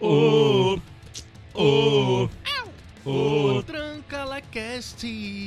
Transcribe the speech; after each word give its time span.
Ô, 0.00 0.78
ô, 1.54 2.28
ô. 3.04 3.62
Trancalacast. 3.62 5.04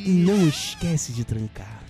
Não 0.08 0.48
esquece 0.48 1.12
de 1.14 1.24
trancar. 1.24 1.84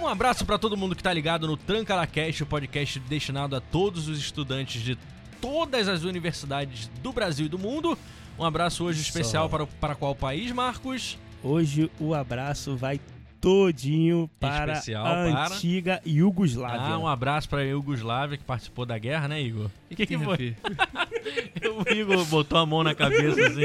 Um 0.00 0.08
abraço 0.08 0.44
pra 0.44 0.58
todo 0.58 0.76
mundo 0.76 0.96
que 0.96 1.02
tá 1.02 1.12
ligado 1.12 1.46
no 1.46 1.56
Trancalacast, 1.56 2.42
o 2.42 2.46
podcast 2.46 2.98
destinado 3.00 3.54
a 3.54 3.60
todos 3.60 4.08
os 4.08 4.18
estudantes 4.18 4.82
de 4.82 4.98
todas 5.40 5.86
as 5.88 6.02
universidades 6.02 6.90
do 7.02 7.12
Brasil 7.12 7.46
e 7.46 7.48
do 7.48 7.58
mundo. 7.58 7.96
Um 8.38 8.44
abraço 8.44 8.84
hoje 8.84 9.00
especial 9.00 9.44
Só. 9.44 9.48
para, 9.48 9.66
para 9.66 9.94
qual 9.94 10.14
país, 10.14 10.50
Marcos? 10.50 11.18
Hoje 11.42 11.90
o 12.00 12.14
abraço 12.14 12.76
vai 12.76 13.00
todinho 13.40 14.30
para 14.40 14.72
Especial 14.74 15.04
a 15.04 15.10
para- 15.32 15.54
antiga 15.54 16.00
Iugoslávia. 16.06 16.80
Ah, 16.94 16.98
um 16.98 17.06
abraço 17.08 17.48
pra 17.48 17.62
Iugoslávia 17.64 18.38
que 18.38 18.44
participou 18.44 18.86
da 18.86 18.96
guerra, 18.98 19.26
né, 19.28 19.42
Igor? 19.42 19.68
E 19.90 19.94
o 19.94 19.96
que, 19.96 20.06
que 20.06 20.18
foi? 20.18 20.56
o 21.88 21.92
Igor 21.92 22.24
botou 22.26 22.58
a 22.58 22.66
mão 22.66 22.82
na 22.82 22.94
cabeça 22.94 23.46
assim. 23.46 23.62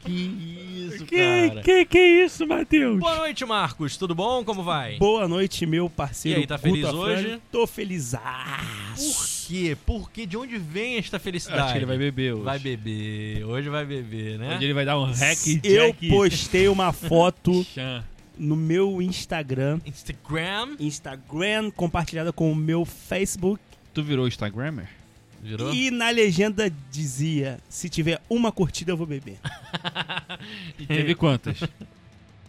Que 0.00 0.12
isso, 0.92 1.04
Que, 1.04 1.48
cara. 1.48 1.62
que 1.62 1.84
que 1.84 1.98
é 1.98 2.24
isso, 2.24 2.46
Matheus? 2.46 2.98
Boa 3.00 3.16
noite, 3.16 3.44
Marcos. 3.44 3.96
Tudo 3.96 4.14
bom? 4.14 4.44
Como 4.44 4.62
vai? 4.62 4.96
Boa 4.96 5.26
noite, 5.26 5.66
meu 5.66 5.90
parceiro. 5.90 6.38
E 6.38 6.42
aí, 6.42 6.46
tá 6.46 6.56
feliz 6.56 6.84
hoje? 6.86 7.40
Tô 7.50 7.60
Por 7.60 7.66
felizaço. 7.66 9.46
quê? 9.48 9.76
Por 9.84 10.10
quê? 10.10 10.24
De 10.24 10.36
onde 10.36 10.56
vem 10.56 10.96
esta 10.96 11.18
felicidade? 11.18 11.62
Acho 11.62 11.72
que 11.72 11.78
ele 11.78 11.86
vai 11.86 11.98
beber 11.98 12.34
hoje. 12.34 12.44
Vai 12.44 12.58
beber. 12.58 13.44
Hoje 13.44 13.68
vai 13.68 13.84
beber, 13.84 14.38
né? 14.38 14.54
Onde 14.54 14.64
ele 14.64 14.74
vai 14.74 14.84
dar 14.84 14.98
um 14.98 15.04
hack 15.04 15.60
Eu 15.64 15.94
postei 16.08 16.68
uma 16.68 16.92
foto 16.92 17.66
no 18.38 18.54
meu 18.54 19.02
Instagram, 19.02 19.80
Instagram. 19.84 20.76
Instagram 20.78 21.70
compartilhada 21.72 22.32
com 22.32 22.50
o 22.52 22.54
meu 22.54 22.84
Facebook 22.84 23.60
Tu 23.92 24.02
virou 24.02 24.28
Instagrammer? 24.28 24.88
Virou? 25.42 25.72
e 25.72 25.90
na 25.90 26.10
legenda 26.10 26.70
dizia: 26.90 27.58
se 27.68 27.88
tiver 27.88 28.20
uma 28.28 28.50
curtida 28.50 28.92
eu 28.92 28.96
vou 28.96 29.06
beber. 29.06 29.38
E 30.78 30.86
teve 30.86 31.14
quantas? 31.14 31.60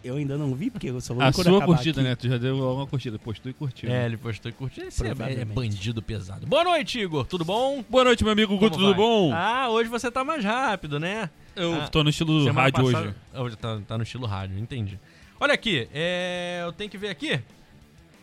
Eu 0.02 0.16
ainda 0.16 0.38
não 0.38 0.54
vi 0.54 0.70
porque 0.70 0.88
eu 0.88 0.98
só 1.00 1.12
vou 1.12 1.22
A 1.22 1.30
sua 1.30 1.62
curtida, 1.64 2.00
aqui. 2.00 2.08
né? 2.08 2.16
Tu 2.16 2.26
já 2.28 2.38
deu 2.38 2.56
uma 2.74 2.86
curtida, 2.86 3.18
postou 3.18 3.50
e 3.50 3.52
curtiu. 3.52 3.90
É, 3.90 4.06
ele 4.06 4.16
postou 4.16 4.48
e 4.48 4.54
curtiu. 4.54 4.88
Esse 4.88 5.06
é, 5.06 5.10
é 5.10 5.44
bandido 5.44 6.00
pesado. 6.00 6.46
Boa 6.46 6.64
noite, 6.64 6.98
Igor. 6.98 7.26
Tudo 7.26 7.44
bom? 7.44 7.84
Boa 7.88 8.04
noite, 8.04 8.24
meu 8.24 8.32
amigo 8.32 8.56
Guto, 8.56 8.78
tudo 8.78 8.94
bom? 8.94 9.30
Ah, 9.34 9.68
hoje 9.68 9.90
você 9.90 10.10
tá 10.10 10.24
mais 10.24 10.42
rápido, 10.42 10.98
né? 10.98 11.28
eu 11.54 11.74
ah, 11.74 11.88
tô 11.88 12.02
no 12.02 12.08
estilo 12.08 12.50
rádio 12.50 12.84
passada- 12.84 13.08
hoje. 13.08 13.14
Hoje 13.34 13.56
tá, 13.56 13.78
tá 13.86 13.98
no 13.98 14.04
estilo 14.04 14.26
rádio, 14.26 14.58
entendi. 14.58 14.98
Olha 15.38 15.52
aqui, 15.52 15.86
é, 15.92 16.62
eu 16.64 16.72
tenho 16.72 16.88
que 16.88 16.96
ver 16.96 17.08
aqui 17.08 17.38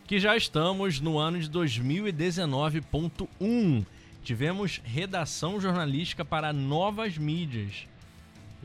que 0.07 0.19
já 0.19 0.35
estamos 0.35 0.99
no 0.99 1.19
ano 1.19 1.39
de 1.39 1.47
2019.1. 1.49 3.85
Tivemos 4.27 4.81
redação 4.83 5.57
jornalística 5.57 6.25
para 6.25 6.51
novas 6.51 7.17
mídias. 7.17 7.87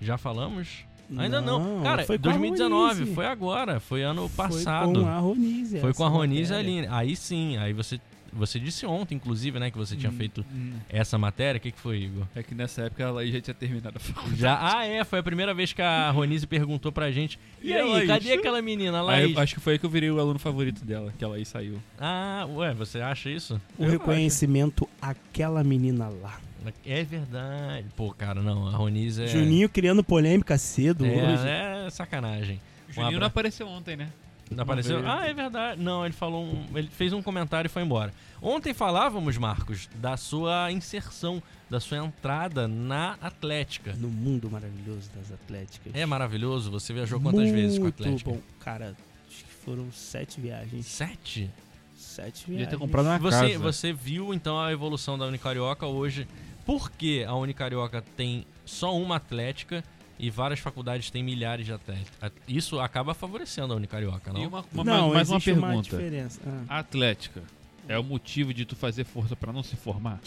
Já 0.00 0.18
falamos? 0.18 0.84
Ainda 1.16 1.40
não. 1.40 1.82
Cara, 1.82 2.04
foi 2.04 2.18
com 2.18 2.28
a 2.28 2.32
2019, 2.32 2.94
Ronise. 3.00 3.14
foi 3.14 3.26
agora, 3.26 3.80
foi 3.80 4.02
ano 4.02 4.28
passado. 4.30 4.92
Foi 4.94 5.02
com 5.02 5.08
a 5.08 5.18
Ronise. 5.18 5.80
Foi 5.80 5.94
com 5.94 6.04
a 6.04 6.08
Ronise 6.08 6.52
a 6.52 6.56
matéria. 6.56 6.78
Aline. 6.80 6.88
Aí 6.90 7.16
sim, 7.16 7.56
aí 7.58 7.72
você, 7.74 8.00
você 8.32 8.58
disse 8.58 8.86
ontem, 8.86 9.16
inclusive, 9.16 9.58
né, 9.60 9.70
que 9.70 9.76
você 9.76 9.94
tinha 9.94 10.10
Hum, 10.10 10.16
feito 10.16 10.44
hum. 10.50 10.72
essa 10.88 11.18
matéria. 11.18 11.58
O 11.58 11.60
que, 11.60 11.70
que 11.70 11.78
foi, 11.78 11.98
Igor? 12.04 12.24
É 12.34 12.42
que 12.42 12.54
nessa 12.54 12.82
época 12.82 13.02
ela 13.02 13.20
aí 13.20 13.30
já 13.30 13.40
tinha 13.42 13.52
terminado 13.54 13.96
a 13.98 14.00
faculdade. 14.00 14.40
Já, 14.40 14.78
ah, 14.78 14.86
é, 14.86 15.04
foi 15.04 15.18
a 15.18 15.22
primeira 15.22 15.52
vez 15.52 15.72
que 15.74 15.82
a 15.82 16.10
Ronise 16.10 16.46
perguntou 16.46 16.90
pra 16.90 17.10
gente. 17.10 17.38
E, 17.62 17.68
E 17.68 17.74
aí, 17.74 18.06
cadê 18.06 18.32
aquela 18.32 18.62
menina, 18.62 18.98
a 18.98 19.00
Aí, 19.00 19.06
Laís? 19.24 19.36
eu 19.36 19.42
acho 19.42 19.54
que 19.54 19.60
foi 19.60 19.74
aí 19.74 19.78
que 19.78 19.84
eu 19.84 19.90
virei 19.90 20.10
o 20.10 20.18
aluno 20.18 20.38
favorito 20.38 20.82
dela, 20.82 21.12
que 21.18 21.22
ela 21.22 21.36
aí 21.36 21.44
saiu. 21.44 21.78
Ah, 22.00 22.46
ué, 22.48 22.72
você 22.72 23.00
acha 23.00 23.28
isso? 23.28 23.60
O 23.78 23.84
Eu 23.84 23.90
reconhecimento 23.90 24.88
àquela 25.00 25.62
menina 25.62 26.08
lá. 26.08 26.40
É 26.84 27.02
verdade. 27.04 27.86
Pô, 27.96 28.12
cara, 28.12 28.40
não, 28.42 28.66
a 28.68 28.70
Ronise 28.72 29.22
é. 29.24 29.26
Juninho 29.26 29.68
criando 29.68 30.02
polêmica 30.04 30.56
cedo 30.58 31.04
hoje. 31.04 31.46
É, 31.46 31.84
é 31.86 31.90
sacanagem. 31.90 32.60
O 32.88 32.92
Juninho 32.92 33.20
não 33.20 33.26
apareceu 33.26 33.66
ontem, 33.66 33.96
né? 33.96 34.08
Não 34.50 34.62
apareceu? 34.64 35.02
Ah, 35.08 35.26
é 35.26 35.32
verdade. 35.32 35.80
Não, 35.80 36.04
ele 36.04 36.12
falou 36.12 36.44
um, 36.44 36.66
ele 36.76 36.88
fez 36.88 37.12
um 37.12 37.22
comentário 37.22 37.68
e 37.68 37.70
foi 37.70 37.82
embora. 37.82 38.12
Ontem 38.40 38.74
falávamos, 38.74 39.38
Marcos, 39.38 39.88
da 39.94 40.16
sua 40.16 40.70
inserção, 40.70 41.42
da 41.70 41.80
sua 41.80 41.98
entrada 41.98 42.68
na 42.68 43.16
Atlética. 43.20 43.94
No 43.94 44.08
mundo 44.08 44.50
maravilhoso 44.50 45.10
das 45.16 45.32
Atléticas. 45.32 45.94
É 45.94 46.04
maravilhoso. 46.04 46.70
Você 46.70 46.92
viajou 46.92 47.20
quantas 47.20 47.50
vezes 47.50 47.78
com 47.78 47.84
a 47.84 47.86
Muito 47.86 48.02
Atlética? 48.02 48.30
bom. 48.30 48.40
Cara, 48.60 48.94
acho 49.28 49.44
que 49.44 49.50
foram 49.64 49.90
sete 49.90 50.40
viagens. 50.40 50.86
Sete? 50.86 51.50
Sete 51.96 52.44
viagens. 52.46 52.68
ter 52.68 52.78
comprado 52.78 53.06
uma 53.06 53.18
Você, 53.18 53.52
casa. 53.52 53.58
você 53.58 53.92
viu 53.92 54.34
então 54.34 54.60
a 54.60 54.70
evolução 54.72 55.16
da 55.16 55.24
Unicarioca 55.26 55.86
hoje. 55.86 56.26
Por 56.64 56.90
que 56.90 57.24
a 57.24 57.34
Unicarioca 57.34 58.02
tem 58.16 58.46
só 58.64 58.96
uma 58.96 59.16
atlética 59.16 59.82
e 60.18 60.30
várias 60.30 60.60
faculdades 60.60 61.10
têm 61.10 61.22
milhares 61.22 61.66
de 61.66 61.72
atletas? 61.72 62.06
Isso 62.46 62.78
acaba 62.78 63.14
favorecendo 63.14 63.72
a 63.72 63.76
Unicarioca, 63.76 64.32
não? 64.32 64.42
E 64.42 64.46
uma, 64.46 64.64
uma- 64.72 64.84
Não, 64.84 65.12
mais 65.12 65.28
uma 65.28 65.36
existe 65.36 65.52
uma 65.52 65.66
pergunta. 65.68 65.90
diferença. 65.96 66.40
Ah. 66.46 66.64
a 66.76 66.78
Atlética 66.78 67.42
é 67.88 67.98
o 67.98 68.04
motivo 68.04 68.54
de 68.54 68.64
tu 68.64 68.76
fazer 68.76 69.02
força 69.04 69.34
pra 69.34 69.52
não 69.52 69.62
se 69.64 69.74
formar? 69.74 70.20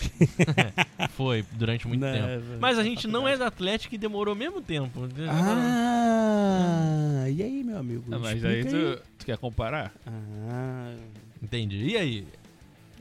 Foi 1.15 1.45
durante 1.53 1.87
muito 1.87 2.01
Não, 2.01 2.11
tempo. 2.11 2.27
é- 2.27 2.57
Mas 2.59 2.77
a 2.77 2.83
gente 2.83 3.07
não 3.07 3.25
é 3.25 3.37
da 3.37 3.47
Atlética 3.47 3.95
e 3.95 3.97
demorou 3.97 4.35
mesmo 4.35 4.61
tempo. 4.61 5.07
Ah, 5.29 7.25
e 7.29 7.41
aí, 7.41 7.63
meu 7.63 7.77
amigo? 7.79 8.03
Ah, 8.13 8.19
mas 8.19 8.43
aí 8.43 8.65
tu, 8.65 9.01
tu 9.17 9.25
quer 9.25 9.37
comparar? 9.37 9.93
Ah, 10.05 10.93
Entendi. 11.41 11.77
E 11.91 11.97
aí? 11.97 12.27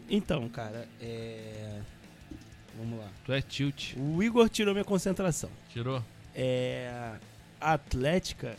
então, 0.08 0.48
cara, 0.48 0.86
é... 1.00 1.80
Vamos 2.78 2.98
lá. 2.98 3.08
Tu 3.24 3.32
é 3.32 3.40
tilt. 3.40 3.94
O 3.96 4.22
Igor 4.22 4.48
tirou 4.48 4.74
minha 4.74 4.84
concentração. 4.84 5.50
Tirou? 5.70 6.02
É... 6.34 7.12
A 7.60 7.74
Atlética 7.74 8.56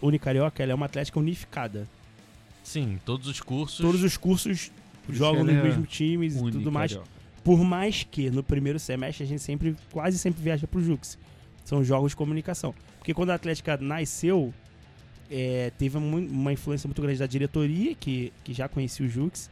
Unicarioca, 0.00 0.62
ela 0.62 0.72
é 0.72 0.74
uma 0.74 0.86
Atlética 0.86 1.18
unificada. 1.18 1.88
Sim, 2.62 2.98
todos 3.04 3.28
os 3.28 3.40
cursos. 3.40 3.78
Todos 3.78 4.02
os 4.02 4.16
cursos 4.16 4.70
isso 5.08 5.18
jogam 5.18 5.44
nos 5.44 5.54
é 5.54 5.62
mesmos 5.62 5.88
times 5.88 6.36
e 6.36 6.50
tudo 6.50 6.70
mais. 6.70 6.98
Por 7.44 7.62
mais 7.62 8.02
que 8.02 8.28
no 8.28 8.42
primeiro 8.42 8.78
semestre 8.78 9.24
a 9.24 9.26
gente 9.26 9.40
sempre, 9.40 9.76
quase 9.92 10.18
sempre 10.18 10.42
viaja 10.42 10.66
pro 10.66 10.82
Jux. 10.82 11.16
São 11.64 11.82
jogos 11.84 12.12
de 12.12 12.16
comunicação. 12.16 12.74
Porque 12.98 13.14
quando 13.14 13.30
a 13.30 13.34
Atlética 13.34 13.76
nasceu, 13.76 14.52
é, 15.30 15.70
teve 15.78 15.96
uma 15.96 16.52
influência 16.52 16.88
muito 16.88 17.00
grande 17.00 17.18
da 17.18 17.26
diretoria, 17.26 17.94
que, 17.94 18.32
que 18.42 18.52
já 18.52 18.68
conhecia 18.68 19.06
o 19.06 19.08
Jux. 19.08 19.48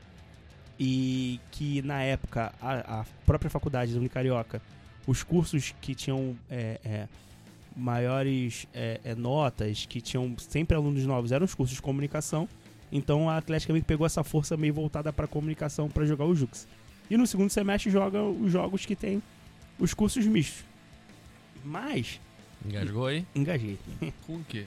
E 0.78 1.40
que 1.52 1.82
na 1.82 2.02
época, 2.02 2.52
a, 2.60 3.00
a 3.00 3.04
própria 3.24 3.50
faculdade 3.50 3.92
da 3.92 3.98
Unicarioca, 3.98 4.60
os 5.06 5.22
cursos 5.22 5.74
que 5.80 5.94
tinham 5.94 6.36
é, 6.50 6.80
é, 6.84 7.08
maiores 7.76 8.66
é, 8.74 9.00
é, 9.04 9.14
notas, 9.14 9.86
que 9.86 10.00
tinham 10.00 10.34
sempre 10.38 10.76
alunos 10.76 11.04
novos, 11.06 11.32
eram 11.32 11.44
os 11.44 11.54
cursos 11.54 11.76
de 11.76 11.82
comunicação. 11.82 12.48
Então 12.90 13.28
a 13.28 13.36
Atlética 13.36 13.72
meio 13.72 13.82
que 13.82 13.88
pegou 13.88 14.06
essa 14.06 14.22
força 14.22 14.56
meio 14.56 14.74
voltada 14.74 15.12
para 15.12 15.26
comunicação 15.26 15.88
para 15.88 16.04
jogar 16.04 16.24
o 16.24 16.34
Jux. 16.34 16.66
E 17.10 17.16
no 17.16 17.26
segundo 17.26 17.50
semestre 17.50 17.90
joga 17.90 18.22
os 18.22 18.50
jogos 18.50 18.86
que 18.86 18.96
tem 18.96 19.22
os 19.78 19.92
cursos 19.92 20.24
mistos. 20.26 20.64
Mas, 21.64 22.20
Engasgou 22.64 23.06
aí? 23.06 23.26
engajei. 23.34 23.78
Com 24.26 24.36
o 24.36 24.44
quê? 24.44 24.66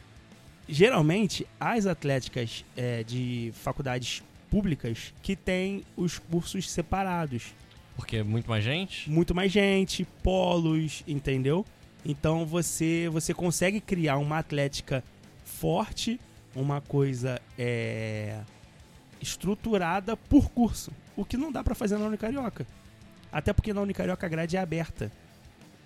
Geralmente, 0.68 1.48
as 1.60 1.86
atléticas 1.86 2.66
é, 2.76 3.04
de 3.04 3.52
faculdades 3.54 4.22
públicas 4.50 5.14
que 5.22 5.36
têm 5.36 5.84
os 5.96 6.18
cursos 6.20 6.70
separados. 6.70 7.54
Porque 7.96 8.18
é 8.18 8.24
muito 8.24 8.50
mais 8.50 8.64
gente? 8.64 9.10
Muito 9.10 9.34
mais 9.34 9.52
gente, 9.52 10.06
polos, 10.22 11.04
entendeu? 11.08 11.66
Então 12.06 12.46
você, 12.46 13.10
você 13.12 13.34
consegue 13.34 13.82
criar 13.82 14.18
uma 14.18 14.38
atlética 14.38 15.04
forte, 15.44 16.20
uma 16.56 16.80
coisa 16.80 17.42
é, 17.58 18.40
estruturada 19.20 20.16
por 20.16 20.50
curso. 20.52 20.92
O 21.16 21.26
que 21.26 21.36
não 21.36 21.52
dá 21.52 21.64
pra 21.64 21.74
fazer 21.74 21.98
na 21.98 22.06
Unicarioca. 22.06 22.68
Até 23.32 23.52
porque 23.52 23.74
na 23.74 23.82
Unicarioca 23.82 24.26
a 24.26 24.30
grade 24.30 24.56
é 24.56 24.60
aberta. 24.60 25.12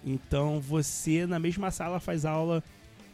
Então 0.03 0.59
você 0.59 1.25
na 1.25 1.39
mesma 1.39 1.71
sala 1.71 1.99
faz 1.99 2.25
aula 2.25 2.63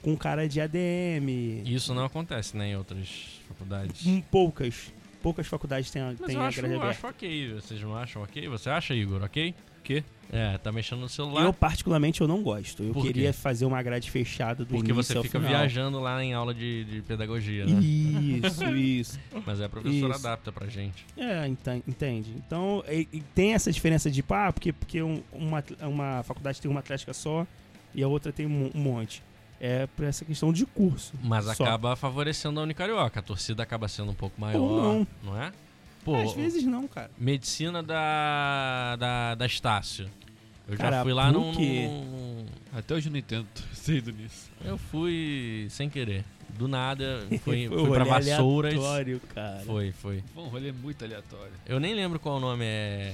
com 0.01 0.16
cara 0.18 0.48
de 0.48 0.60
ADM. 0.60 1.63
Isso 1.66 1.94
não 1.94 2.06
acontece, 2.06 2.56
né, 2.56 2.69
em 2.69 2.75
outras 2.75 3.42
faculdades. 3.48 4.06
Hum, 4.06 4.21
poucas. 4.21 4.92
Poucas 5.22 5.48
faculdades 5.48 5.90
têm, 5.92 6.02
Mas 6.04 6.19
têm 6.19 6.36
eu 6.36 6.42
a 6.42 6.48
acho, 6.48 6.58
grade 6.60 6.74
eu 6.74 6.81
aberta. 6.81 6.98
acho 7.08 7.08
ok. 7.16 7.54
Vocês 7.54 7.81
não 7.81 7.96
acham 7.96 8.22
ok? 8.24 8.48
Você 8.48 8.69
acha, 8.69 8.94
Igor, 8.94 9.24
ok? 9.24 9.54
Quê? 9.84 10.04
É, 10.30 10.58
tá 10.58 10.69
mexendo 10.72 11.00
no 11.00 11.08
celular. 11.08 11.46
Eu, 11.46 11.54
particularmente, 11.54 12.19
eu 12.19 12.28
não 12.28 12.44
gosto. 12.44 12.84
Eu 12.84 12.92
Por 12.94 13.04
quê? 13.06 13.14
queria 13.14 13.31
fazer 13.31 13.66
uma 13.66 13.81
grade 13.81 14.12
fechada 14.12 14.66
do 14.66 14.75
Porque 14.75 14.92
você 14.92 15.22
fica 15.22 15.40
viajando 15.40 16.00
lá 16.02 16.22
em 16.22 16.34
aula 16.34 16.54
de, 16.54 16.84
de 16.84 17.02
pedagogia, 17.02 17.66
né? 17.66 17.80
Isso, 17.81 18.66
isso. 18.75 19.19
Mas 19.46 19.62
é 19.62 19.66
a 19.66 19.69
professora 19.69 20.14
Isso. 20.16 20.28
adapta 20.28 20.52
pra 20.52 20.68
gente. 20.68 21.06
É, 21.16 21.48
enten- 21.48 21.81
entende. 21.88 22.34
Então, 22.36 22.84
e- 22.90 23.08
e 23.14 23.22
tem 23.34 23.54
essa 23.54 23.72
diferença 23.72 24.12
de, 24.12 24.22
pá, 24.22 24.52
porque, 24.52 24.74
porque 24.74 25.02
um- 25.02 25.24
uma, 25.31 25.64
uma 25.81 26.22
faculdade 26.24 26.60
tem 26.60 26.69
uma 26.69 26.81
atlética 26.81 27.14
só 27.14 27.48
e 27.96 28.04
a 28.04 28.08
outra 28.10 28.34
tem 28.34 28.46
um, 28.46 28.69
um 28.75 28.80
monte. 28.81 29.24
É 29.59 29.88
por 29.88 30.06
essa 30.06 30.24
questão 30.24 30.54
de 30.54 30.65
curso. 30.65 31.13
Mas 31.24 31.45
Só. 31.45 31.63
acaba 31.63 31.95
favorecendo 31.95 32.59
a 32.59 32.63
Unicarioca. 32.63 33.19
A 33.19 33.24
torcida 33.24 33.63
acaba 33.63 33.88
sendo 33.88 34.12
um 34.12 34.15
pouco 34.15 34.39
maior, 34.39 34.59
Ou 34.62 35.07
não. 35.24 35.42
é? 35.42 35.51
Pô, 36.06 36.15
Às 36.15 36.33
vezes 36.33 36.63
não, 36.63 36.88
cara. 36.88 37.09
medicina 37.18 37.81
da, 37.83 38.95
da, 38.98 39.36
da 39.36 39.45
Estácio. 39.45 40.09
Eu 40.68 40.75
já 40.75 40.83
Cara, 40.83 41.04
fui 41.04 41.13
lá 41.13 41.31
num, 41.31 41.51
num- 41.54 42.45
Até 42.75 42.94
hoje 42.95 43.07
eu 43.07 43.12
não 43.12 43.19
entendo 43.19 43.48
cedo 43.74 44.12
nisso. 44.12 44.50
Eu 44.63 44.77
fui 44.77 45.68
sem 45.69 45.89
querer. 45.89 46.24
Do 46.57 46.68
nada, 46.68 47.25
fui, 47.44 47.68
Foi 47.68 47.77
fui 47.86 47.89
pra 47.92 48.04
Vassouras. 48.04 48.74
aleatório, 48.74 49.21
cara. 49.33 49.63
Foi, 49.65 49.92
foi. 49.92 50.24
Foi 50.33 50.44
um 50.44 50.48
rolê 50.48 50.71
muito 50.71 51.04
aleatório. 51.04 51.51
Eu 51.65 51.80
nem 51.80 51.94
lembro 51.94 52.19
qual 52.19 52.38
o 52.38 52.39
nome 52.39 52.63
é. 52.65 53.13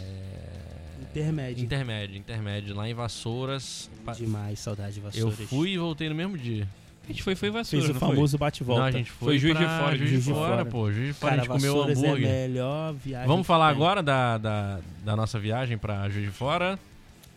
Intermédio. 1.14 1.64
Intermédio, 1.64 2.18
intermédio. 2.18 2.76
Lá 2.76 2.90
em 2.90 2.94
Vassouras. 2.94 3.90
Demais, 4.18 4.60
saudade 4.60 4.94
de 4.94 5.00
Eu 5.00 5.04
vassouras. 5.30 5.50
fui 5.50 5.72
e 5.72 5.78
voltei 5.78 6.10
no 6.10 6.16
mesmo 6.16 6.38
dia. 6.38 6.68
A 7.04 7.08
gente 7.12 7.22
foi, 7.22 7.36
foi 7.36 7.50
vassoura, 7.50 7.86
Fez 7.86 7.96
o 7.96 8.00
famoso 8.00 8.38
bate-volta. 8.38 8.82
Não, 8.82 8.88
a 8.88 8.92
gente 8.92 9.12
foi, 9.12 9.28
Foi 9.28 9.38
Juiz 9.38 9.58
de 9.58 9.66
Fora, 9.66 9.98
Juiz, 9.98 10.10
de 10.10 10.18
de 10.22 10.24
Fora, 10.24 10.48
Fora. 10.48 10.66
pô. 10.66 10.92
Juiz 10.92 11.08
de 11.08 11.14
Fora 11.14 11.30
Cara, 11.32 11.42
a 11.42 11.46
gente 11.46 11.54
comeu 11.54 11.74
Vassouras 11.76 11.98
é 12.02 12.06
a 12.06 12.10
hambúrguer. 12.10 12.30
melhor 12.32 12.94
viagem 12.94 13.28
Vamos 13.28 13.46
falar 13.48 13.68
tem. 13.68 13.76
agora 13.76 14.02
da, 14.02 14.38
da, 14.38 14.80
da 15.04 15.16
nossa 15.16 15.38
viagem 15.38 15.78
pra 15.78 16.08
Juiz 16.10 16.26
de 16.26 16.32
Fora? 16.32 16.80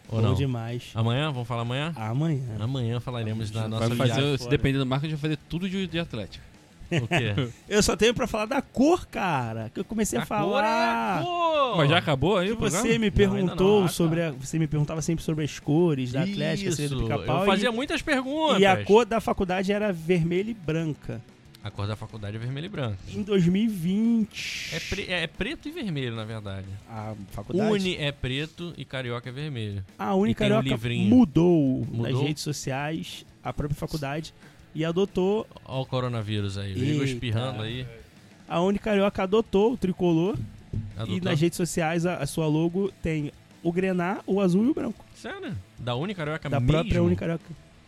Ou 0.08 0.20
Bom 0.20 0.28
não? 0.28 0.34
demais. 0.34 0.84
Amanhã? 0.94 1.32
Vamos 1.32 1.48
falar 1.48 1.62
amanhã? 1.62 1.92
Amanhã. 1.96 2.42
Amanhã 2.60 3.00
falaremos 3.00 3.50
da 3.50 3.66
nossa 3.66 3.88
Vai 3.88 3.96
Vai 3.96 4.06
viagem. 4.06 4.14
fazer, 4.24 4.38
fora. 4.38 4.50
se 4.50 4.56
depender 4.56 4.78
do 4.78 4.86
marco, 4.86 5.04
a 5.04 5.08
gente 5.08 5.18
vai 5.18 5.30
fazer 5.30 5.38
tudo 5.48 5.68
de, 5.68 5.86
de 5.88 5.98
Atlético. 5.98 6.44
O 6.90 7.08
quê? 7.08 7.48
Eu 7.68 7.82
só 7.82 7.96
tenho 7.96 8.14
pra 8.14 8.26
falar 8.26 8.46
da 8.46 8.62
cor, 8.62 9.06
cara. 9.06 9.70
Que 9.74 9.80
eu 9.80 9.84
comecei 9.84 10.18
a, 10.18 10.24
cor 10.24 10.36
é 10.36 10.40
falar. 10.40 11.18
a 11.18 11.22
cor! 11.22 11.76
Mas 11.78 11.90
já 11.90 11.98
acabou 11.98 12.36
aí 12.38 12.46
Que 12.48 12.52
o 12.52 12.56
programa? 12.56 12.86
você 12.86 12.98
me 12.98 13.10
perguntou 13.10 13.80
não. 13.80 13.86
Tá. 13.88 13.92
sobre 13.92 14.22
a, 14.22 14.30
você 14.30 14.58
me 14.58 14.66
perguntava 14.66 15.02
sempre 15.02 15.24
sobre 15.24 15.44
as 15.44 15.58
cores 15.58 16.12
da 16.12 16.22
Atlética, 16.22 16.70
seria 16.72 16.88
do 16.90 16.94
Isso, 16.96 17.02
pica-pau. 17.04 17.40
eu 17.40 17.46
fazia 17.46 17.68
e, 17.68 17.72
muitas 17.72 18.00
perguntas. 18.02 18.60
e 18.60 18.66
a 18.66 18.84
cor 18.84 19.04
da 19.04 19.20
faculdade 19.20 19.72
era 19.72 19.92
vermelha 19.92 20.50
e 20.50 20.54
branca. 20.54 21.20
A 21.64 21.70
cor 21.70 21.88
da 21.88 21.96
faculdade 21.96 22.36
é 22.36 22.38
vermelho 22.38 22.66
e 22.66 22.68
branco. 22.68 22.96
Em 23.12 23.22
2020. 23.22 24.70
É, 24.74 24.80
pre- 24.80 25.06
é 25.08 25.26
preto 25.26 25.68
e 25.68 25.72
vermelho, 25.72 26.14
na 26.14 26.24
verdade. 26.24 26.66
A 26.88 27.14
faculdade. 27.32 27.72
Uni 27.72 27.96
é 27.96 28.12
preto 28.12 28.72
e 28.76 28.84
carioca 28.84 29.28
é 29.28 29.32
vermelho. 29.32 29.84
A 29.98 30.14
Uni 30.14 30.30
E 30.30 30.34
tem 30.34 30.46
um 30.46 30.50
Carioca 30.50 30.68
livrinho. 30.68 31.08
mudou, 31.08 31.80
nas 31.90 32.12
Mudou? 32.12 32.22
redes 32.24 32.42
sociais 32.42 33.24
a 33.42 33.52
própria 33.52 33.76
faculdade 33.76 34.32
e 34.76 34.84
adotou. 34.84 35.46
Olha 35.64 35.80
o 35.80 35.86
coronavírus 35.86 36.58
aí. 36.58 36.74
O 36.74 36.84
Igor 36.84 37.04
espirrando 37.04 37.62
aí. 37.62 37.86
A 38.48 38.60
Uni 38.60 38.78
Carioca 38.78 39.22
adotou 39.22 39.72
o 39.72 39.76
tricolor 39.76 40.36
e 40.72 41.00
Adotou? 41.00 41.20
nas 41.22 41.40
redes 41.40 41.56
sociais 41.56 42.06
a, 42.06 42.16
a 42.18 42.26
sua 42.26 42.46
logo 42.46 42.92
tem 43.02 43.32
o 43.62 43.72
grená, 43.72 44.18
o 44.26 44.40
azul 44.40 44.64
e 44.66 44.68
o 44.68 44.74
branco. 44.74 45.04
Sério? 45.14 45.52
Da 45.78 45.94
Uni 45.96 46.14
carioca 46.14 46.48
da 46.48 46.60
mesmo? 46.60 46.72
própria 46.72 47.02
Uni 47.02 47.16
Carioca. 47.16 47.44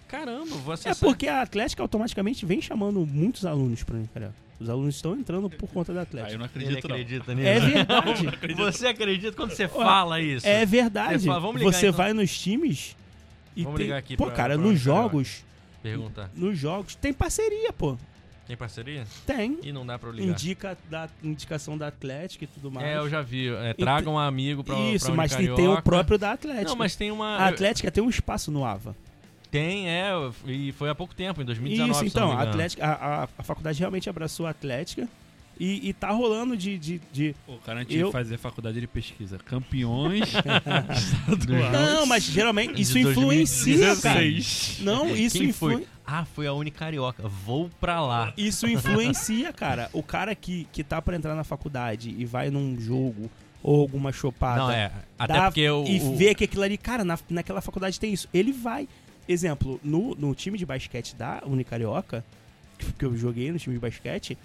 Caramba, 0.08 0.56
vou 0.56 0.72
É 0.72 0.74
acessar. 0.74 0.96
porque 0.98 1.28
a 1.28 1.42
Atlética 1.42 1.82
automaticamente 1.82 2.44
vem 2.46 2.60
chamando 2.62 3.06
muitos 3.06 3.44
alunos 3.44 3.82
pra 3.84 3.94
Uni 3.96 4.08
Carioca. 4.12 4.34
Os 4.58 4.68
alunos 4.68 4.96
estão 4.96 5.14
entrando 5.14 5.48
por 5.48 5.68
conta 5.68 5.92
da 5.92 6.00
Ah, 6.00 6.02
eu 6.02 6.04
Atlética. 6.04 6.38
não 6.38 6.44
acredito, 6.46 6.88
não. 6.88 6.94
acredita 6.96 7.34
nisso. 7.34 7.46
É 7.48 7.60
verdade. 7.60 8.28
Você 8.56 8.86
acredita 8.88 9.36
quando 9.36 9.50
você 9.52 9.68
fala 9.68 10.20
isso? 10.20 10.44
É 10.46 10.66
verdade. 10.66 11.20
Você 11.20 11.26
fala, 11.28 11.38
vamos 11.40 11.60
ligar, 11.60 11.72
Você 11.72 11.86
então. 11.88 11.96
vai 11.96 12.12
nos 12.12 12.36
times 12.36 12.96
e 13.54 13.62
Vamos 13.62 13.76
tem... 13.76 13.86
ligar 13.86 13.98
aqui 13.98 14.16
Pô, 14.16 14.26
pra- 14.26 14.34
cara, 14.34 14.54
pra 14.58 14.66
nos 14.66 14.80
jogos, 14.80 15.44
Perguntar. 15.82 16.30
nos 16.34 16.58
jogos 16.58 16.94
tem 16.94 17.12
parceria, 17.12 17.72
pô. 17.72 17.96
Tem 18.46 18.56
parceria? 18.56 19.06
Tem. 19.26 19.58
E 19.62 19.70
não 19.70 19.84
dá 19.84 19.98
pra 19.98 20.08
eu 20.08 20.14
ligar. 20.14 20.32
Indica 20.32 20.78
da 20.88 21.06
indicação 21.22 21.76
da 21.76 21.88
Atlética 21.88 22.44
e 22.44 22.46
tudo 22.46 22.70
mais. 22.70 22.86
É, 22.86 22.96
eu 22.96 23.08
já 23.08 23.20
vi. 23.20 23.48
É, 23.48 23.74
traga 23.74 24.08
um 24.08 24.18
amigo 24.18 24.64
pra 24.64 24.74
Isso, 24.78 25.06
pra 25.06 25.14
mas 25.14 25.36
tem, 25.36 25.54
tem 25.54 25.68
o 25.68 25.82
próprio 25.82 26.16
da 26.18 26.32
Atlética. 26.32 26.64
Não, 26.64 26.74
mas 26.74 26.96
tem 26.96 27.10
uma... 27.10 27.36
A 27.36 27.48
Atlética 27.48 27.90
tem 27.90 28.02
um 28.02 28.08
espaço 28.08 28.50
no 28.50 28.64
AVA. 28.64 28.96
Tem, 29.50 29.88
é. 29.88 30.12
E 30.46 30.72
foi 30.72 30.88
há 30.88 30.94
pouco 30.94 31.14
tempo, 31.14 31.42
em 31.42 31.44
2019, 31.44 31.92
Isso, 31.92 32.04
então, 32.06 32.32
a. 32.32 32.42
Atlética, 32.42 32.86
a, 32.86 32.92
a, 32.92 33.28
a 33.38 33.42
faculdade 33.42 33.78
realmente 33.78 34.08
abraçou 34.08 34.46
a 34.46 34.50
Atlética 34.50 35.06
e, 35.60 35.88
e 35.88 35.92
tá 35.92 36.10
rolando 36.10 36.56
de. 36.56 36.78
de, 36.78 37.00
de- 37.12 37.34
O 37.46 37.56
cara 37.58 37.84
tinha 37.84 38.00
Eu- 38.00 38.06
que 38.08 38.12
fazer 38.12 38.38
faculdade 38.38 38.80
de 38.80 38.86
pesquisa. 38.86 39.38
Campeões 39.38 40.22
estaduais. 40.96 41.72
Não, 41.72 42.06
mas 42.06 42.24
geralmente 42.24 42.74
De 42.74 42.82
isso 42.82 42.98
influencia, 42.98 43.96
cara. 43.96 44.20
2016. 44.20 44.78
Não, 44.82 45.14
isso 45.14 45.38
Quem 45.38 45.48
influ... 45.48 45.70
foi? 45.72 45.86
Ah, 46.06 46.24
foi 46.24 46.46
a 46.46 46.52
Unicarioca. 46.54 47.28
Vou 47.28 47.70
pra 47.80 48.00
lá. 48.00 48.32
Isso 48.36 48.66
influencia, 48.66 49.52
cara. 49.52 49.90
O 49.92 50.02
cara 50.02 50.34
que, 50.34 50.66
que 50.72 50.82
tá 50.82 51.02
pra 51.02 51.16
entrar 51.16 51.34
na 51.34 51.44
faculdade 51.44 52.14
e 52.16 52.24
vai 52.24 52.50
num 52.50 52.80
jogo 52.80 53.30
ou 53.62 53.80
alguma 53.82 54.12
chopada 54.12 54.62
Não, 54.62 54.70
é. 54.70 54.90
Até 55.18 55.34
dá- 55.34 55.44
porque 55.46 55.68
o... 55.68 55.84
e 55.84 56.00
o- 56.00 56.16
vê 56.16 56.34
que 56.34 56.44
aquilo 56.44 56.62
ali, 56.62 56.78
cara, 56.78 57.04
na, 57.04 57.18
naquela 57.28 57.60
faculdade 57.60 57.98
tem 58.00 58.12
isso. 58.12 58.28
Ele 58.32 58.52
vai. 58.52 58.88
Exemplo, 59.28 59.78
no, 59.84 60.14
no 60.14 60.34
time 60.34 60.56
de 60.56 60.64
basquete 60.64 61.14
da 61.14 61.42
Unicarioca, 61.44 62.24
que 62.98 63.04
eu 63.04 63.14
joguei 63.14 63.52
no 63.52 63.58
time 63.58 63.74
de 63.74 63.80
basquete, 63.80 64.38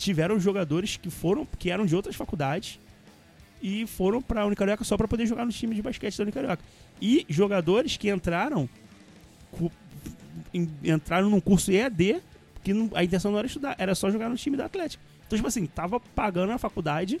tiveram 0.00 0.40
jogadores 0.40 0.96
que 0.96 1.10
foram, 1.10 1.46
que 1.58 1.70
eram 1.70 1.84
de 1.84 1.94
outras 1.94 2.16
faculdades 2.16 2.80
e 3.60 3.86
foram 3.86 4.22
pra 4.22 4.46
Unicarioca 4.46 4.82
só 4.82 4.96
pra 4.96 5.06
poder 5.06 5.26
jogar 5.26 5.44
no 5.44 5.52
time 5.52 5.74
de 5.74 5.82
basquete 5.82 6.16
da 6.16 6.22
Unicarioca. 6.22 6.64
E 7.00 7.26
jogadores 7.28 7.98
que 7.98 8.10
entraram 8.10 8.68
entraram 10.82 11.28
num 11.28 11.40
curso 11.40 11.70
EAD, 11.70 12.22
que 12.64 12.72
a 12.94 13.04
intenção 13.04 13.30
não 13.30 13.38
era 13.38 13.46
estudar, 13.46 13.74
era 13.78 13.94
só 13.94 14.10
jogar 14.10 14.30
no 14.30 14.36
time 14.36 14.56
da 14.56 14.64
Atlética. 14.64 15.02
Então, 15.26 15.36
tipo 15.36 15.46
assim, 15.46 15.66
tava 15.66 16.00
pagando 16.00 16.52
a 16.52 16.58
faculdade, 16.58 17.20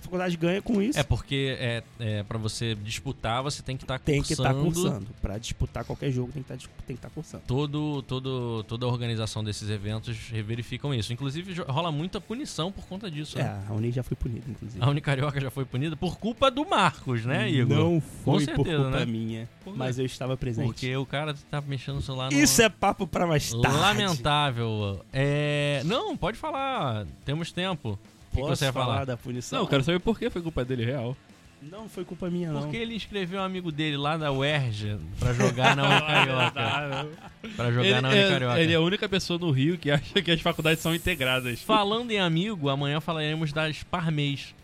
faculdade 0.00 0.36
ganha 0.36 0.62
com 0.62 0.80
isso. 0.80 0.98
É 0.98 1.02
porque 1.02 1.56
é, 1.58 1.82
é, 1.98 2.22
pra 2.22 2.38
você 2.38 2.74
disputar, 2.74 3.42
você 3.42 3.62
tem 3.62 3.76
que 3.76 3.84
estar 3.84 3.98
Tem 3.98 4.22
que 4.22 4.32
estar 4.32 4.54
cursando 4.54 4.86
cursando. 4.86 5.06
Pra 5.20 5.38
disputar 5.38 5.84
qualquer 5.84 6.10
jogo, 6.10 6.32
tem 6.32 6.42
que 6.42 6.52
estar 6.52 6.70
tem 6.86 6.96
que 6.96 7.02
tá 7.02 7.10
cursando. 7.10 7.42
Todo, 7.46 8.02
todo, 8.02 8.62
toda 8.64 8.86
a 8.86 8.88
organização 8.88 9.42
desses 9.42 9.68
eventos 9.68 10.16
verificam 10.44 10.94
isso. 10.94 11.12
Inclusive, 11.12 11.62
rola 11.62 11.90
muita 11.90 12.20
punição 12.20 12.70
por 12.70 12.86
conta 12.86 13.10
disso. 13.10 13.38
É, 13.38 13.42
né? 13.42 13.66
a 13.68 13.72
Uni 13.72 13.90
já 13.90 14.02
foi 14.02 14.16
punida, 14.16 14.44
inclusive. 14.48 14.82
A 14.82 14.88
Unicarioca 14.88 15.40
já 15.40 15.50
foi 15.50 15.64
punida 15.64 15.96
por 15.96 16.18
culpa 16.18 16.50
do 16.50 16.64
Marcos, 16.64 17.24
né, 17.24 17.50
Igor? 17.50 17.76
Não 17.76 18.00
foi 18.00 18.24
Com 18.24 18.32
por 18.32 18.40
certeza, 18.44 18.82
culpa 18.82 18.98
né? 18.98 19.06
minha, 19.06 19.48
mas 19.66 19.98
eu 19.98 20.06
estava 20.06 20.36
presente. 20.36 20.66
Porque 20.66 20.96
o 20.96 21.06
cara 21.06 21.34
tá 21.50 21.60
mexendo 21.60 21.96
no 21.96 22.02
celular 22.02 22.30
no... 22.30 22.38
Isso 22.38 22.60
é 22.62 22.68
papo 22.68 23.06
pra 23.06 23.26
mais 23.26 23.50
tarde. 23.50 23.76
Lamentável. 23.78 25.04
É... 25.12 25.82
Não, 25.84 26.16
pode 26.16 26.38
falar. 26.38 27.06
Temos 27.24 27.50
tempo. 27.52 27.98
Que 28.36 28.40
Posso 28.42 28.56
você 28.56 28.64
ia 28.66 28.72
falar 28.72 28.86
falar? 28.86 29.04
da 29.06 29.16
punição? 29.16 29.58
Não, 29.58 29.64
eu 29.64 29.68
quero 29.68 29.82
saber 29.84 29.98
por 30.00 30.18
que 30.18 30.30
foi 30.30 30.42
culpa 30.42 30.64
dele 30.64 30.84
real. 30.84 31.16
Não 31.62 31.88
foi 31.88 32.04
culpa 32.04 32.28
minha, 32.30 32.52
não. 32.52 32.60
Porque 32.62 32.76
ele 32.76 32.94
inscreveu 32.94 33.40
um 33.40 33.42
amigo 33.42 33.72
dele 33.72 33.96
lá 33.96 34.16
da 34.16 34.30
UERJ 34.30 34.98
pra 35.18 35.32
jogar 35.32 35.74
na 35.74 35.84
Unicarioca. 35.88 37.08
pra 37.56 37.72
jogar 37.72 37.86
Ele, 37.86 38.00
na 38.02 38.14
é, 38.14 38.20
Unicarioca. 38.20 38.60
ele 38.60 38.72
é 38.72 38.76
a 38.76 38.80
única 38.80 39.08
pessoa 39.08 39.38
no 39.38 39.50
Rio 39.50 39.76
que 39.78 39.90
acha 39.90 40.20
que 40.22 40.30
as 40.30 40.40
faculdades 40.40 40.80
são 40.82 40.94
integradas. 40.94 41.62
Falando 41.62 42.10
em 42.10 42.20
amigo, 42.20 42.68
amanhã 42.68 43.00
falaremos 43.00 43.52
das 43.52 43.82
Parmês. 43.82 44.54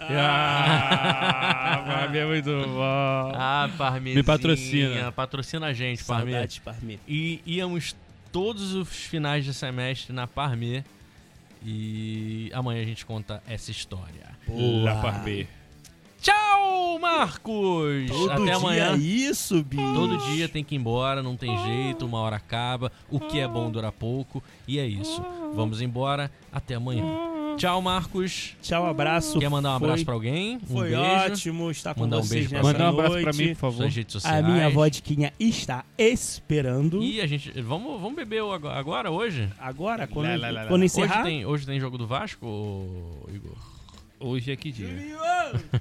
Ah, 0.00 1.84
Fabi 1.86 2.18
é 2.18 2.26
muito 2.26 2.50
bom. 2.50 3.32
Ah, 3.34 3.68
Parmezinha. 3.76 4.14
Me 4.16 4.22
patrocina. 4.22 5.12
Patrocina 5.12 5.66
a 5.66 5.72
gente, 5.72 6.04
Parmê. 6.04 6.32
Saudade, 6.32 6.60
Parmê. 6.64 6.98
E 7.06 7.40
íamos 7.46 7.94
todos 8.32 8.74
os 8.74 8.88
finais 8.88 9.44
de 9.44 9.52
semestre 9.54 10.12
na 10.12 10.26
Parmê. 10.26 10.84
E 11.64 12.50
amanhã 12.52 12.82
a 12.82 12.86
gente 12.86 13.04
conta 13.04 13.42
essa 13.46 13.70
história. 13.70 14.36
La 14.84 15.00
Parbe. 15.00 15.48
Tchau, 16.20 16.98
Marcos! 16.98 18.08
Todo 18.10 18.30
Até 18.32 18.42
dia 18.44 18.56
amanhã. 18.56 18.96
isso, 18.96 19.62
bicho. 19.62 19.94
Todo 19.94 20.18
dia 20.32 20.48
tem 20.48 20.64
que 20.64 20.74
ir 20.74 20.78
embora, 20.78 21.22
não 21.22 21.36
tem 21.36 21.56
jeito, 21.64 22.04
uma 22.06 22.18
hora 22.18 22.36
acaba. 22.36 22.90
O 23.10 23.20
que 23.20 23.38
é 23.38 23.46
bom 23.46 23.70
dura 23.70 23.92
pouco. 23.92 24.42
E 24.66 24.78
é 24.78 24.86
isso. 24.86 25.22
Vamos 25.54 25.80
embora. 25.80 26.30
Até 26.52 26.74
amanhã. 26.74 27.04
Tchau, 27.56 27.80
Marcos. 27.82 28.56
Tchau, 28.62 28.86
abraço. 28.86 29.38
Quer 29.38 29.48
mandar 29.48 29.74
um 29.76 29.78
Foi- 29.78 29.88
abraço 29.88 30.04
pra 30.04 30.14
alguém? 30.14 30.56
Um 30.56 30.76
Foi 30.76 30.90
beijo. 30.90 31.02
ótimo 31.02 31.70
estar 31.70 31.94
com 31.94 32.00
Mandar 32.02 32.18
um 32.18 32.22
vocês 32.22 32.30
beijo 32.46 32.48
pra 32.50 32.58
nessa 32.62 32.72
Manda 32.72 32.84
um 32.84 32.88
abraço 32.88 33.12
pra 33.14 33.22
noite. 33.32 33.38
mim, 33.38 33.48
por 33.54 33.60
favor. 33.60 33.76
Suas 33.82 33.94
redes 33.96 34.12
sociais. 34.12 34.44
A 34.44 34.48
minha 34.48 34.70
vodquinha 34.70 35.32
está 35.40 35.84
esperando. 35.96 37.02
E 37.02 37.20
a 37.20 37.26
gente. 37.26 37.50
Vamos, 37.62 38.00
vamos 38.00 38.14
beber 38.16 38.42
o 38.42 38.52
agora, 38.52 38.78
agora, 38.78 39.10
hoje? 39.10 39.48
Agora, 39.58 40.06
quando, 40.06 40.26
Lá, 40.28 40.36
lá, 40.36 40.50
lá, 40.50 40.62
lá. 40.62 40.68
quando 40.68 40.82
Hoje 40.82 40.86
encerrar... 40.86 41.22
tem, 41.24 41.44
hoje 41.46 41.66
tem 41.66 41.80
jogo 41.80 41.98
do 41.98 42.06
Vasco, 42.06 42.46
ô, 42.46 43.28
Igor? 43.32 43.56
Hoje 44.20 44.50
é 44.50 44.56
que 44.56 44.72
dia? 44.72 44.88
Julião, 44.88 45.20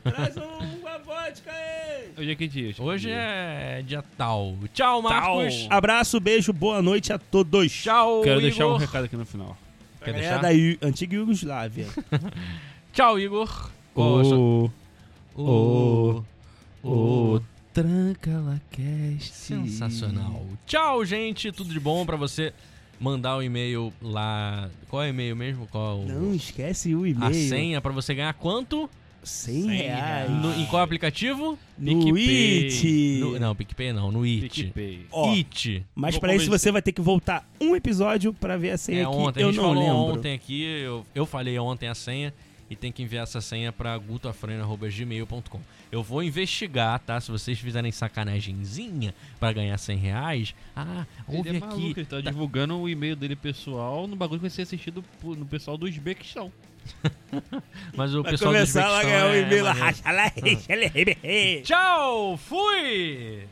traz 0.03 0.35
uma 0.37 0.97
vodka 0.99 1.51
aí. 1.51 2.11
Hoje 2.17 2.31
é 2.31 2.35
que 2.35 2.47
dia? 2.47 2.75
Hoje 2.77 3.09
é 3.09 3.83
dia 3.85 4.03
tal. 4.15 4.55
Tchau, 4.73 5.01
Marcos. 5.01 5.67
Abraço, 5.69 6.19
beijo, 6.19 6.53
boa 6.53 6.81
noite 6.81 7.11
a 7.11 7.17
todos. 7.17 7.71
Tchau, 7.71 8.21
Quero 8.21 8.39
Igor. 8.39 8.41
deixar 8.41 8.67
um 8.67 8.77
recado 8.77 9.05
aqui 9.05 9.15
no 9.15 9.25
final. 9.25 9.57
Quer 10.03 10.13
Galera 10.13 10.39
deixar? 10.39 10.79
da 10.81 10.87
antiga 10.87 11.15
Iugoslávia. 11.15 11.87
Tchau, 12.93 13.19
Igor. 13.19 13.71
Ô, 13.95 14.69
Ô, 15.35 16.23
ô, 16.83 17.41
Tranca 17.73 18.31
Lacast. 18.39 19.33
Sensacional. 19.33 20.45
Tchau, 20.65 21.03
gente. 21.05 21.51
Tudo 21.51 21.73
de 21.73 21.79
bom 21.79 22.05
pra 22.05 22.15
você 22.15 22.53
mandar 22.99 23.37
o 23.37 23.43
e-mail 23.43 23.93
lá. 24.01 24.69
Qual 24.89 25.01
é 25.03 25.07
o 25.07 25.09
e-mail 25.09 25.35
mesmo? 25.35 25.67
Qual 25.67 26.03
Não 26.05 26.33
esquece 26.33 26.93
o 26.95 27.03
a 27.03 27.09
e-mail. 27.09 27.33
senha 27.49 27.81
pra 27.81 27.91
você 27.91 28.13
ganhar 28.13 28.33
quanto? 28.33 28.89
100 29.23 29.63
100 29.63 29.69
reais. 29.77 30.31
No- 30.31 30.53
em 30.55 30.65
qual 30.67 30.81
aplicativo? 30.81 31.59
No 31.77 31.99
PicPay. 32.05 32.63
It. 32.65 33.19
No- 33.19 33.39
não, 33.39 33.55
PicPay 33.55 33.91
não, 33.91 34.09
no 34.11 34.23
It. 34.23 34.47
PicPay. 34.63 35.05
Ó, 35.11 35.33
It. 35.33 35.85
Mas 35.93 36.17
pra 36.17 36.33
isso 36.33 36.49
você 36.49 36.71
vai 36.71 36.81
ter 36.81 36.93
que 36.93 37.01
voltar 37.01 37.45
um 37.59 37.75
episódio 37.75 38.33
pra 38.33 38.55
ver 38.55 38.71
a 38.71 38.77
senha 38.77 39.01
É 39.01 39.05
que 39.05 39.09
ontem, 39.11 39.41
eu 39.41 39.49
a 39.49 39.51
gente 39.51 39.61
não 39.61 39.67
falou 39.73 39.83
lembro. 39.83 40.19
ontem 40.19 40.33
aqui, 40.33 40.63
eu, 40.63 41.05
eu 41.13 41.25
falei 41.25 41.59
ontem 41.59 41.89
a 41.89 41.95
senha 41.95 42.33
e 42.69 42.75
tem 42.75 42.91
que 42.91 43.01
enviar 43.01 43.23
essa 43.23 43.39
senha 43.41 43.71
pra 43.71 43.97
gutoafrânio.gmail.com. 43.97 45.61
Eu 45.91 46.03
vou 46.03 46.21
investigar, 46.21 46.99
tá? 46.99 47.19
Se 47.19 47.31
vocês 47.31 47.57
fizerem 47.59 47.91
sacanagemzinha 47.91 49.13
pra 49.39 49.53
ganhar 49.53 49.77
100 49.77 49.97
reais, 49.97 50.55
ah, 50.75 51.05
ouve 51.27 51.49
ele 51.49 51.57
é 51.57 51.61
maluco, 51.61 51.91
aqui. 51.91 51.99
ele 52.01 52.05
tá 52.05 52.21
tá- 52.21 52.29
divulgando 52.29 52.77
o 52.77 52.89
e-mail 52.89 53.15
dele 53.15 53.35
pessoal 53.35 54.07
no 54.07 54.15
bagulho 54.15 54.39
que 54.39 54.43
vai 54.43 54.49
ser 54.49 54.63
assistido 54.63 55.03
no 55.23 55.45
pessoal 55.45 55.77
do 55.77 55.85
Uzbequistão. 55.85 56.51
Mas 57.95 58.13
o 58.13 58.23
Vai 58.23 58.31
pessoal 58.31 58.51
do 58.51 58.55
começar 58.57 58.87
lá 58.87 58.99
Uzbequistão 58.99 59.11
ganhar 59.11 59.25
o 59.25 59.33
é 59.33 59.41
e-mail 59.41 59.63
lá, 59.63 59.73
Tchau, 61.63 62.37
fui! 62.37 63.47